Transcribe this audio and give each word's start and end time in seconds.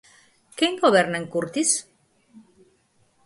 ¿Quen 0.57 0.73
goberna 0.83 1.17
en 1.21 1.25
Curtis? 1.33 1.69